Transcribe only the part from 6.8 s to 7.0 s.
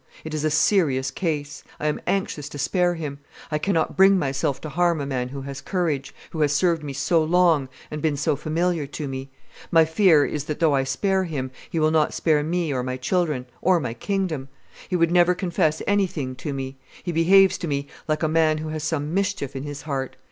me